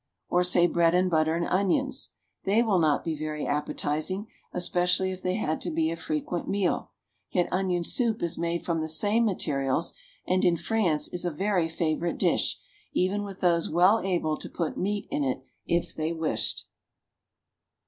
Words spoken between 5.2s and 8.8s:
they had to be a frequent meal, yet onion soup is made